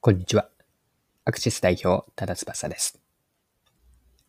[0.00, 0.48] こんにちは。
[1.24, 3.00] アクシス代表、多田翼です。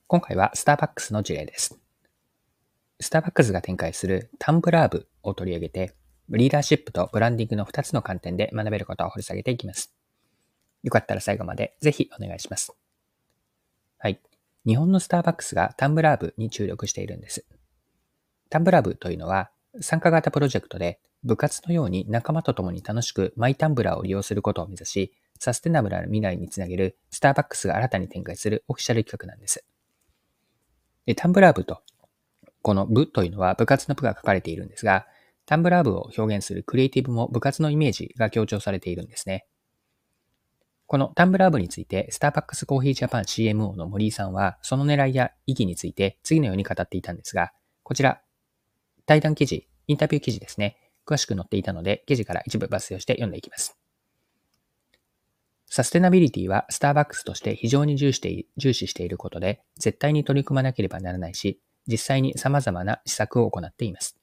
[0.08, 1.78] 今回はスターバックスの事例です。
[3.00, 5.94] スターバックスが展開するタンブラー部を取り上げて、
[6.30, 9.94] リーダーシップとブランディングの2つの観点で学べることを掘り下げていきます。
[10.82, 12.74] よかったら最後までぜひお願いします。
[14.00, 14.20] はい。
[14.66, 17.46] 日本のスターバックスがタンブラー部に注力しているんです。
[18.50, 19.52] タンブラー部というのは
[19.82, 29.66] 参加型プロジェクトで部活のように仲間と共に楽しくマイタンブラーを利用することを目指し、サステナブルな未来につなげるスターバックスが新たに展開するオフィシャル企画なんです。
[31.06, 31.82] でタンブラー部と、
[32.62, 35.08] この部というのは部活の部が書かれているんですが、
[35.46, 39.48] タンブラー部を表現するクリエイティブも部活のイメージが強調されているんですね。
[40.86, 47.54] このタンブラー部について、スターバックスコーヒージャパン CMO の森井さんは、その狙いや意義について次のように語っていたんですが、
[47.84, 48.22] こちら、
[49.06, 50.78] 対談記事、インタビュー記事ですね。
[51.08, 53.79] 詳しく載っていたので、記事から一部抜粋をして読んでいきます。
[55.70, 64.18] サステナビリティはスターバックスとして非常に重視して重視していることで、絶対に取り組まなければならないし、実際に様々な施策を行っています。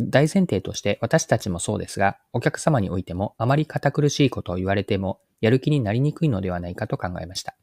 [0.00, 7.56] 大前提として私たちもそうですが、お客様においてもあまり堅苦しいことを言われても、やる気になりにくいのではないかと考えました。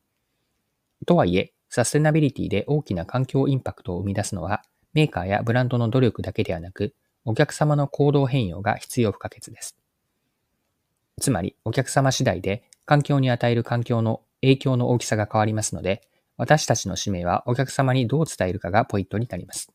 [1.05, 6.95] とはいえ、サステナビリティで大きな環境インパクトを生み出すのは、メーカーやブランドの努力だけではなく、
[7.25, 9.75] お客様の行動変容が必要不可欠です。
[11.19, 16.01] つまり、お客様次第で環境に与える環境の影響の大きさが変わりますので、
[16.37, 19.71] 私たちの使命はお客様にどう伝えるかがポイントになります。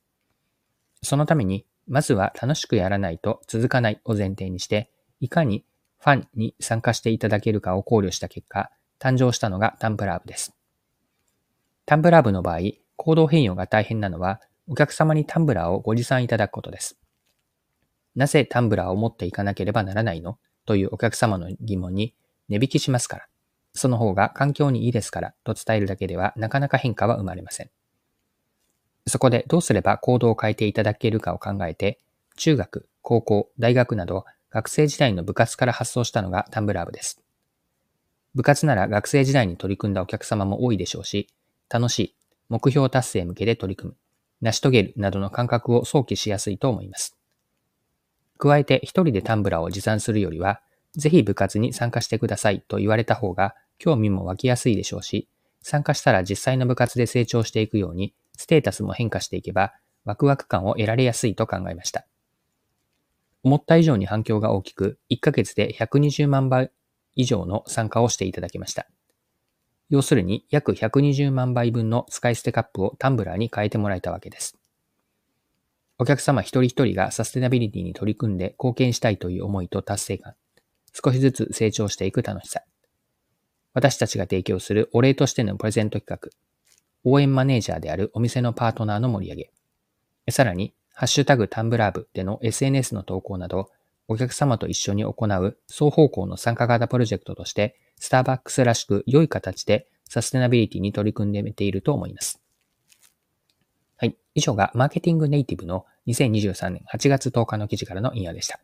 [1.03, 5.65] そのために、まずは楽しくやらないと続かないを前提にして、いかに
[5.99, 10.55] ファンに参加していただけるかを考慮した結果、誕生したのがタンブラー部です。
[11.87, 12.59] タンブラー部の場合、
[12.97, 16.99] 行動変容が大変なのは、お客様にタンブラーをご持参いただくことです。
[18.15, 20.39] なぜタンブラーを持っていかなければならないの？
[20.67, 22.15] というお客様の疑問に
[22.49, 23.27] 値引きしますから。
[23.75, 27.71] その方が環境にいいですからと伝えるだけではなかなか変化は生まれません。
[29.07, 32.01] そこでどうすれば行動を変えていただけるかを考えて、
[32.37, 37.21] 中学、高校、大学など学生時代の部活から発想したのがタンブラー部です。
[38.35, 41.29] 部活なら学生時代に取り組んだお客様も多いでしょうし、
[41.69, 42.17] 楽しい、
[42.49, 43.97] 目標達成向けで取り組む、
[44.41, 47.20] 成し遂げるなどの感覚を想起しやすいと思います。
[48.41, 50.63] 加えて一人でタンブラーを持参するよりは、
[50.97, 55.29] ぜひ部活に参加してくださいと言われた方が興味も湧きやすいでしょうし、
[55.63, 59.75] 参加したら実際の部活で成長していくように、ステータスも変化していけば、
[60.05, 62.07] ワクワク感を得られやすいと考えました。
[63.43, 66.71] 思った以上に反響が大きく、1ヶ月で120万倍
[67.17, 68.87] 以上の参加をしていただきました。
[69.91, 74.60] 要するに約120万倍分の使い捨てカップをタンブラーに変えてもらえたわけです。
[76.01, 80.33] お客様一人一人がサステナビリティに取り組んで貢献したいという思いと達成感、
[80.95, 82.63] 少しずつ成長していく楽しさ。
[83.75, 86.31] 私たちが提供するお礼としてのプレゼント企画、
[87.05, 89.51] 応援マネージャーであるお店のパートナーの盛り上げ、
[90.33, 93.69] さらに、ハッシュタグタンブラー部での SNS の投稿など、
[94.09, 102.41] お客様と一緒に行う双方向の参加型プロジェクトとして、スターバックスらしく良い形でサステナビリティに取り組んでみていると思います。
[104.41, 108.59] 以上がマーケティングネイティブの2023年8月10日の記事からの引用でした。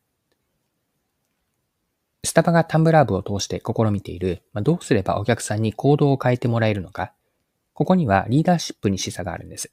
[2.25, 7.13] スタバがタンブラー部を通して試みている、まあ、どうすればお客さんに行動を変えてもらえるのか、
[7.75, 9.71] ここにはリーダーシップに示唆があるんです。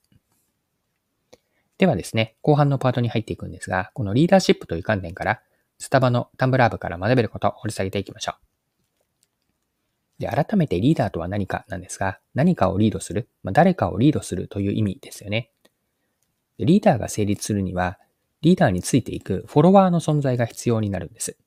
[1.78, 5.42] ではですね、後半のパートに入っていくんですが、このリーダーシップという観点から、
[5.80, 8.36] スタバのタンブラー部から学べることを掘り下げていきましょ
[10.19, 10.22] う。
[10.22, 15.50] で、改めてリーダーとは何かなんですが、何かをリードする、まあ、誰かをリードするという意味ですよね。
[16.59, 17.97] リーダーが成立するには、
[18.41, 21.38] リーダーについていくフォロワーの存在が必要になるんです。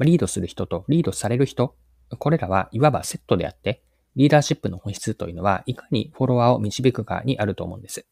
[0.00, 1.76] リードする人とリードされる人、
[2.18, 3.82] これらはいわばセットであって、
[4.16, 8.06] リーダーシップの本質というのは、いかにフォロワーを導くかにあると思うんです。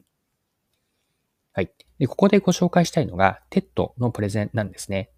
[1.52, 1.70] はい。
[1.98, 5.10] で、ここでご紹介したいのが、 TED のプレゼンなんですね。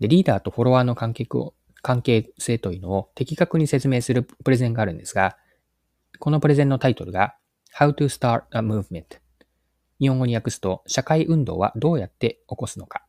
[0.00, 1.26] で、リーダーとフォロワーの関係
[1.80, 5.36] 関係性というのを的確に説明するプレゼンがあるんですが、
[6.18, 7.36] このプレゼンのタイトルが
[7.78, 9.04] How to Start a Movement
[10.00, 13.04] 日本語に訳すと社会運動はどうやって起こすのか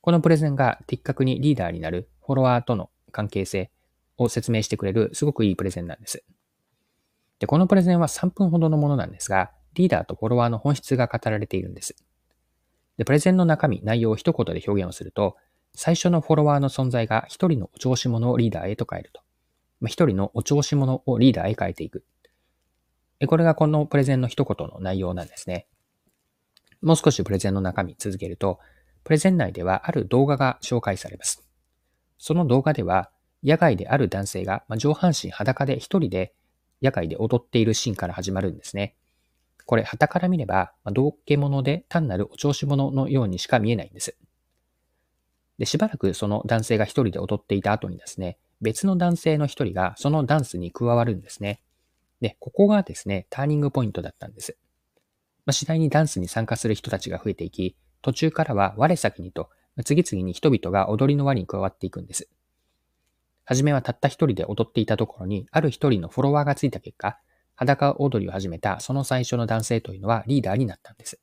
[0.00, 3.70] このプレゼンが的確にリーダーになるフォロワーとの関係性
[4.16, 6.24] を説明してくれるすごくいいプレゼンなんです。
[7.38, 11.94] で、このプレゼンは3分ほどのものなんですが、リーダーとフォロワーの本質が語られているんです。
[12.96, 15.36] で、プレゼンの中身、内容を一言で表現をすると、
[15.74, 19.22] 最初のフォロワーの存在が一人のお調子者をリーダーへと変えると。
[19.86, 22.04] 一人のお調子者をリーダーへ変えていく。
[23.26, 25.66] これがこのプレゼンの一言の内容なんですね。
[26.82, 28.60] もう少しプレゼンの中身続けると、
[29.02, 31.42] プレゼン内ではある動画が紹介されます。
[32.18, 33.10] その動画では、
[33.42, 36.34] 野外である男性が、上半身裸で一人で
[36.82, 38.94] 野外で踊っているシーンから始まるんですね。
[39.66, 44.16] これ、旗から見れば、ま道家者で単なるお調子者のようにしか見えないんです。
[45.58, 51.60] で、しばらくその男性が一人で踊っていた後にですね、別の男性の一人がそのダンスに加わるんですね。
[52.20, 54.56] で、ここがですね、ターニングポイントだったんです。
[55.46, 59.50] まあ、次第にダンスに参加する人たちが増えていき、途中からは我先にと、
[59.84, 62.28] 次々に人々が踊りの輪に加わっていくんです。
[63.44, 67.18] はじめはたった一人で踊っていたところに、ある一人のフォロワーがついた結果、
[67.54, 71.18] 裸踊りを始めたその最初の男性というのはリーダーになったんです。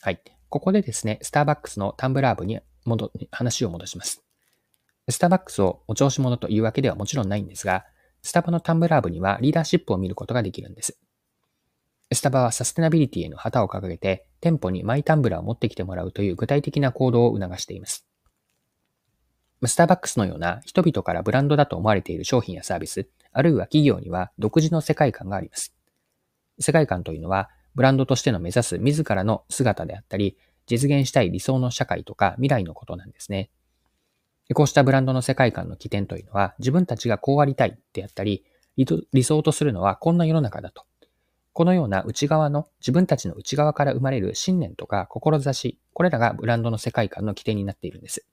[0.00, 0.20] はい。
[0.48, 4.22] ここでですね、スターバックスのタンブラー部に戻、話を戻します。
[5.08, 7.84] スターバックスをお調子者というわけではもちろんないんですが、
[8.22, 10.98] スタバのタンブラー部にはリーダーシップを見ることができるんです。
[12.12, 18.06] スタバはサステナビリティへの旗を掲げて、店舗にマイタンブラーを持ってきてもらうという具体的な行動を促しています。
[19.64, 25.74] スターバックスのような人々からブランドだと思われている商品やサービス、あるいは企業には独自の世界観があります。
[26.58, 33.50] 世界観というのは、ブランドとしての目指す自らの姿であったり、実現したい理想の社会とか未来のことなんですね。
[34.54, 38.44] こうしたブランドの世界観の起点というのは、自分たちがこうありたいであったり、
[38.76, 40.84] 理想とするのはこんな世の中だと。
[41.52, 48.24] このような内側の、自分たちの内側から生まれる信念とか志、これらがブランドの世界観の起点になっているんです。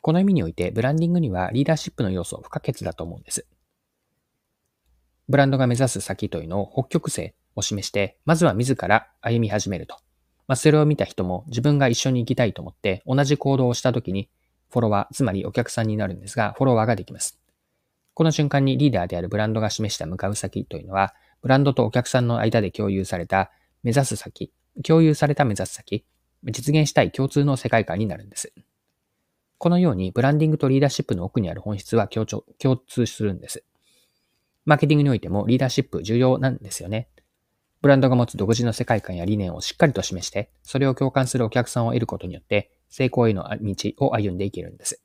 [0.00, 3.46] この意味において、ブランディングにはリーダーシップの要素不可欠だと思うんです。
[5.28, 9.96] ブランドが目指す先というのを北極星を示して、まずは自ら歩み始めると。
[10.48, 14.28] まあ、それを見た人も自分が一緒に行きたいと思って同じ行動をしたときに
[14.72, 17.38] フォロワー、つまりお客さんになるんですが、フォロワーができます。
[18.14, 23.50] この瞬間にリーダーであるブランドが示した向かう先というのは、ブランドとお客さんの間で共有された
[23.82, 24.50] 目指す先、
[24.82, 26.06] 共有された目指す先、
[26.44, 28.52] 実現したい共通の世界観になるんです。
[29.58, 33.62] このように、ブランディングとリーダーシップの奥にある本質は共共通するんです。
[34.64, 37.08] マーケティングにおいてもリーダーシップ重要なんですよね。
[37.80, 43.74] ブランドが持つ独自の世界観や理念をしっかりと示して、それを共感するお客さんを得ることによって、成功への道
[44.06, 45.02] を歩んでいけるんです。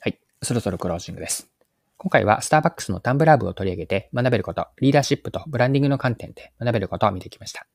[0.00, 0.20] はい。
[0.40, 1.50] そろそろクロージングです。
[1.96, 7.66] 今回はスターバックスのタンブラー部を取り上げて学べること、リーダーシップとブランディングの観点で学べることを見てきました。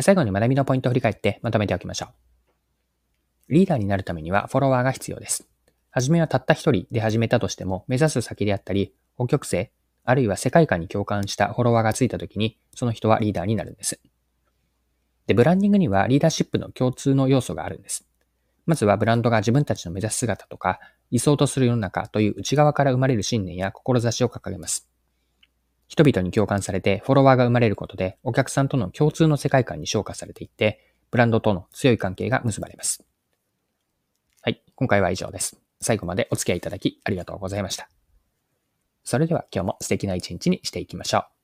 [0.00, 2.06] 最後に学びのポイントを振り返ってまとめておきましょ
[3.48, 3.52] う。
[3.54, 5.46] リーダーになるためにはフォロワーが必要です。
[5.92, 9.70] はじめはたった一人で始めたとしても、目指す先であったり、北極星、
[10.02, 14.00] あるいは世界観に共感したフォロワーがついたときに、その人はリーダーになるんです。
[15.26, 18.06] で、ブランディングにはリーダーシップの共通の要素があるんです。
[18.66, 20.80] まずはブランドが自分たちの目指す姿とか、
[21.10, 24.88] 理想とする世の中という内側から生まれる信念や志を掲げます。
[25.88, 33.04] 人々に共感されてフォロワーが生まれることで、お客さんとの共通の世界観に昇華されていって、ブランドとの強い関係が結ばれます。
[34.40, 35.60] はい、今回は以上です。
[35.80, 37.88] 最後までお付き合いいただきありがとうございました。
[39.04, 41.41] それでは今日も素敵な一日にしていきましょう。